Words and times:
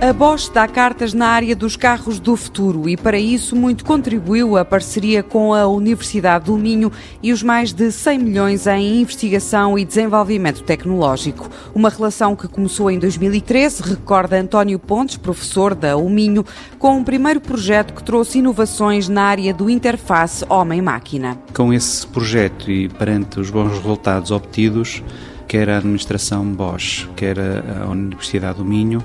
A 0.00 0.12
Bosch 0.12 0.48
dá 0.54 0.68
cartas 0.68 1.12
na 1.12 1.26
área 1.26 1.56
dos 1.56 1.74
carros 1.74 2.20
do 2.20 2.36
futuro 2.36 2.88
e, 2.88 2.96
para 2.96 3.18
isso, 3.18 3.56
muito 3.56 3.84
contribuiu 3.84 4.56
a 4.56 4.64
parceria 4.64 5.24
com 5.24 5.52
a 5.52 5.66
Universidade 5.66 6.44
do 6.44 6.56
Minho 6.56 6.92
e 7.20 7.32
os 7.32 7.42
mais 7.42 7.72
de 7.72 7.90
100 7.90 8.18
milhões 8.20 8.68
em 8.68 9.00
investigação 9.00 9.76
e 9.76 9.84
desenvolvimento 9.84 10.62
tecnológico. 10.62 11.50
Uma 11.74 11.88
relação 11.88 12.36
que 12.36 12.46
começou 12.46 12.92
em 12.92 12.98
2013, 13.00 13.82
recorda 13.82 14.38
António 14.38 14.78
Pontes, 14.78 15.16
professor 15.16 15.74
da 15.74 15.96
Uminho, 15.96 16.46
com 16.78 16.96
um 16.96 17.02
primeiro 17.02 17.40
projeto 17.40 17.92
que 17.92 18.04
trouxe 18.04 18.38
inovações 18.38 19.08
na 19.08 19.24
área 19.24 19.52
do 19.52 19.68
interface 19.68 20.44
homem-máquina. 20.48 21.36
Com 21.52 21.72
esse 21.72 22.06
projeto 22.06 22.70
e 22.70 22.88
perante 22.88 23.40
os 23.40 23.50
bons 23.50 23.72
resultados 23.72 24.30
obtidos, 24.30 25.02
quer 25.48 25.70
a 25.70 25.78
administração 25.78 26.44
Bosch, 26.44 27.08
quer 27.16 27.38
a 27.40 27.88
Universidade 27.88 28.58
do 28.58 28.64
Minho, 28.64 29.02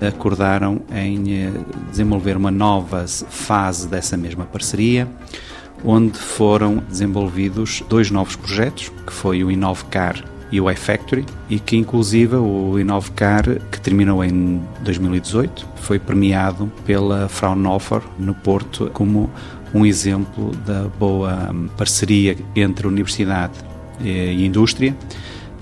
acordaram 0.00 0.80
em 0.90 1.32
eh, 1.32 1.52
desenvolver 1.90 2.36
uma 2.36 2.50
nova 2.50 3.06
fase 3.06 3.86
dessa 3.86 4.16
mesma 4.16 4.44
parceria, 4.46 5.06
onde 5.84 6.18
foram 6.18 6.82
desenvolvidos 6.88 7.84
dois 7.88 8.10
novos 8.10 8.34
projetos, 8.34 8.90
que 9.06 9.12
foi 9.12 9.44
o 9.44 9.50
Inovcar 9.50 10.24
e 10.50 10.60
o 10.60 10.70
iFactory, 10.70 11.24
e 11.48 11.60
que 11.60 11.76
inclusive 11.76 12.36
o 12.36 12.78
Inovcar, 12.78 13.44
que 13.70 13.80
terminou 13.80 14.24
em 14.24 14.60
2018, 14.80 15.68
foi 15.76 15.98
premiado 15.98 16.72
pela 16.84 17.28
Fraunhofer 17.28 18.00
no 18.18 18.34
Porto 18.34 18.90
como 18.92 19.30
um 19.74 19.86
exemplo 19.86 20.52
da 20.66 20.84
boa 20.98 21.50
hum, 21.52 21.68
parceria 21.76 22.36
entre 22.56 22.86
universidade 22.86 23.54
e 24.00 24.44
indústria 24.44 24.94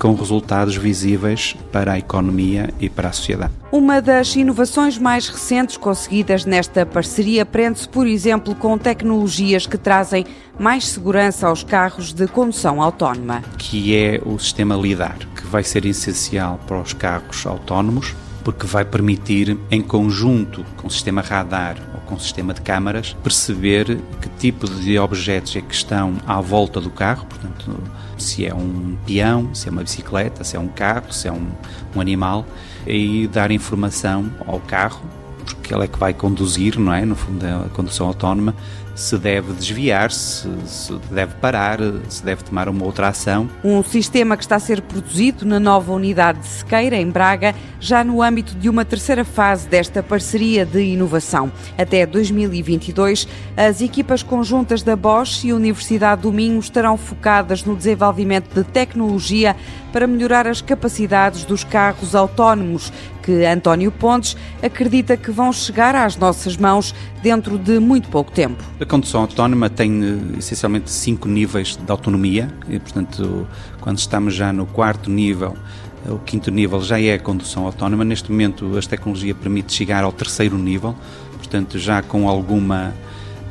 com 0.01 0.15
resultados 0.15 0.77
visíveis 0.77 1.55
para 1.71 1.93
a 1.93 1.99
economia 1.99 2.73
e 2.81 2.89
para 2.89 3.11
a 3.11 3.13
sociedade. 3.13 3.53
Uma 3.71 4.01
das 4.01 4.35
inovações 4.35 4.99
mais 4.99 5.29
recentes 5.29 5.77
conseguidas 5.77 6.47
nesta 6.47 6.87
parceria 6.87 7.45
prende-se, 7.45 7.89
por 7.89 8.07
exemplo, 8.07 8.55
com 8.55 8.77
tecnologias 8.79 9.67
que 9.67 9.77
trazem 9.77 10.25
mais 10.59 10.89
segurança 10.89 11.47
aos 11.47 11.63
carros 11.63 12.13
de 12.15 12.27
condução 12.27 12.83
autónoma. 12.83 13.43
Que 13.59 13.95
é 13.95 14.21
o 14.25 14.39
sistema 14.39 14.75
LIDAR, 14.75 15.19
que 15.37 15.47
vai 15.47 15.63
ser 15.63 15.85
essencial 15.85 16.59
para 16.67 16.81
os 16.81 16.95
carros 16.95 17.47
autónomos, 17.47 18.17
porque 18.43 18.67
vai 18.67 18.87
permitir, 18.87 19.59
em 19.71 19.83
conjunto 19.83 20.65
com 20.79 20.89
o 20.89 20.91
sistema 20.91 21.21
radar 21.21 21.77
com 22.11 22.17
o 22.17 22.21
sistema 22.21 22.53
de 22.53 22.61
câmaras, 22.61 23.17
perceber 23.23 24.01
que 24.21 24.29
tipo 24.39 24.69
de 24.69 24.99
objetos 24.99 25.55
é 25.55 25.61
que 25.61 25.73
estão 25.73 26.17
à 26.27 26.41
volta 26.41 26.81
do 26.81 26.91
carro, 26.91 27.25
portanto, 27.27 27.73
se 28.19 28.45
é 28.45 28.53
um 28.53 28.99
peão, 29.07 29.55
se 29.55 29.69
é 29.69 29.71
uma 29.71 29.83
bicicleta, 29.83 30.43
se 30.43 30.57
é 30.57 30.61
um 30.61 30.67
carro, 30.67 31.13
se 31.13 31.29
é 31.29 31.33
um, 31.33 31.47
um 31.95 32.01
animal, 32.01 32.45
e 32.85 33.29
dar 33.29 33.53
informação 33.53 34.31
ao 34.45 34.59
carro, 34.59 35.01
porque 35.53 35.75
ele 35.75 35.85
é 35.85 35.89
que 35.89 35.99
vai 35.99 36.13
conduzir, 36.15 36.79
não 36.79 36.93
é? 36.93 37.05
No 37.05 37.15
fundo, 37.15 37.45
é 37.45 37.53
a 37.53 37.69
condução 37.73 38.07
autónoma, 38.07 38.55
se 38.95 39.17
deve 39.17 39.53
desviar, 39.55 40.13
se, 40.13 40.49
se, 40.67 40.93
deve 41.11 41.35
parar, 41.37 41.79
se 42.09 42.23
deve 42.23 42.45
tomar 42.45 42.69
uma 42.69 42.85
outra 42.85 43.09
ação. 43.09 43.49
Um 43.65 43.83
sistema 43.83 44.37
que 44.37 44.43
está 44.43 44.57
a 44.57 44.61
ser 44.61 44.83
produzido 44.83 45.47
na 45.47 45.59
nova 45.59 45.93
unidade 45.93 46.41
de 46.41 46.47
Sequeira, 46.47 46.97
em 46.97 47.09
Braga, 47.09 47.55
já 47.81 48.05
no 48.05 48.23
âmbito 48.23 48.55
de 48.55 48.69
uma 48.69 48.85
terceira 48.85 49.25
fase 49.25 49.67
desta 49.67 50.03
parceria 50.03 50.67
de 50.67 50.83
inovação. 50.83 51.51
Até 51.79 52.05
2022, 52.05 53.27
as 53.57 53.81
equipas 53.81 54.23
conjuntas 54.23 54.83
da 54.83 54.95
Bosch 54.95 55.45
e 55.45 55.53
Universidade 55.53 56.23
do 56.23 56.33
Minho 56.33 56.59
estarão 56.59 56.97
focadas 56.99 57.65
no 57.65 57.75
desenvolvimento 57.75 58.53
de 58.55 58.65
tecnologia 58.65 59.57
para 59.93 60.07
melhorar 60.07 60.47
as 60.47 60.61
capacidades 60.61 61.45
dos 61.45 61.65
carros 61.65 62.15
autónomos, 62.15 62.93
que 63.23 63.45
António 63.45 63.91
Pontes 63.93 64.37
acredita 64.63 65.17
que 65.17 65.31
vão 65.31 65.53
chegar 65.53 65.95
às 65.95 66.17
nossas 66.17 66.57
mãos 66.57 66.95
dentro 67.23 67.59
de 67.59 67.79
muito 67.79 68.09
pouco 68.09 68.31
tempo. 68.31 68.63
A 68.81 68.85
condução 68.85 69.23
autónoma 69.23 69.69
tem 69.69 70.03
eh, 70.03 70.39
essencialmente 70.39 70.91
cinco 70.91 71.29
níveis 71.29 71.77
de 71.77 71.91
autonomia, 71.91 72.49
e, 72.69 72.79
portanto, 72.79 73.47
quando 73.81 73.99
estamos 73.99 74.35
já 74.35 74.53
no 74.53 74.67
quarto 74.67 75.11
nível, 75.11 75.57
o 76.07 76.19
quinto 76.19 76.51
nível 76.51 76.81
já 76.81 77.01
é 77.01 77.15
a 77.15 77.19
condução 77.19 77.67
autónoma. 77.67 78.05
Neste 78.05 78.31
momento, 78.31 78.77
a 78.77 78.81
tecnologia 78.81 79.35
permite 79.35 79.73
chegar 79.73 80.03
ao 80.05 80.13
terceiro 80.13 80.57
nível, 80.57 80.95
portanto, 81.37 81.79
já 81.79 82.03
com 82.03 82.29
alguma 82.29 82.95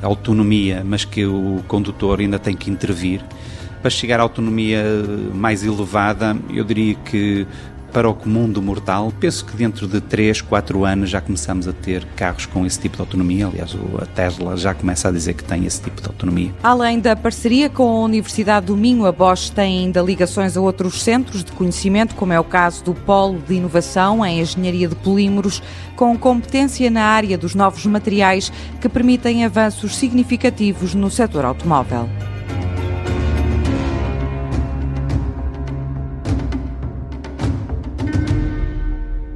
autonomia, 0.02 0.84
mas 0.86 1.06
que 1.06 1.26
o 1.26 1.64
condutor 1.68 2.20
ainda 2.20 2.40
tem 2.40 2.56
que 2.56 2.70
intervir. 2.72 3.22
Para 3.82 3.90
chegar 3.90 4.20
à 4.20 4.24
autonomia 4.24 4.84
mais 5.34 5.64
elevada, 5.64 6.36
eu 6.50 6.64
diria 6.64 6.96
que 6.96 7.46
para 7.92 8.10
o 8.10 8.14
comum 8.14 8.50
do 8.50 8.62
mortal, 8.62 9.12
penso 9.20 9.46
que 9.46 9.56
dentro 9.56 9.88
de 9.88 10.00
3, 10.02 10.42
4 10.42 10.86
anos 10.86 11.10
já 11.10 11.22
começamos 11.22 11.68
a 11.68 11.74
ter 11.74 12.06
carros 12.16 12.46
com 12.46 12.66
esse 12.66 12.80
tipo 12.80 12.96
de 12.96 13.02
autonomia. 13.02 13.48
Aliás, 13.48 13.76
a 14.02 14.06
Tesla 14.06 14.56
já 14.58 14.74
começa 14.74 15.08
a 15.10 15.12
dizer 15.12 15.34
que 15.34 15.44
tem 15.44 15.66
esse 15.66 15.82
tipo 15.82 16.02
de 16.02 16.08
autonomia. 16.08 16.54
Além 16.64 17.00
da 17.00 17.16
parceria 17.16 17.70
com 17.70 17.84
a 17.84 18.06
Universidade 18.06 18.68
do 18.68 18.78
Minho, 18.78 19.06
a 19.06 19.12
Bosch 19.12 19.50
tem 19.50 19.80
ainda 19.80 20.02
ligações 20.02 20.56
a 20.56 20.62
outros 20.62 21.02
centros 21.02 21.44
de 21.44 21.52
conhecimento, 21.52 22.16
como 22.16 22.34
é 22.34 22.40
o 22.40 22.44
caso 22.44 22.84
do 22.84 22.94
Polo 22.94 23.40
de 23.40 23.56
Inovação 23.56 24.26
em 24.26 24.40
Engenharia 24.40 24.88
de 24.88 24.96
Polímeros, 24.96 25.62
com 25.96 26.18
competência 26.18 26.90
na 26.90 27.04
área 27.04 27.38
dos 27.38 27.56
novos 27.56 27.86
materiais 27.86 28.52
que 28.80 28.90
permitem 28.90 29.46
avanços 29.46 29.96
significativos 29.98 30.94
no 30.94 31.10
setor 31.10 31.46
automóvel. 31.46 32.10